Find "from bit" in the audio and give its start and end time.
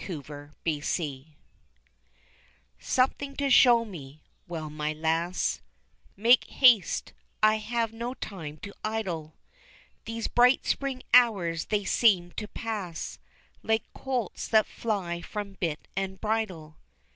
15.21-15.87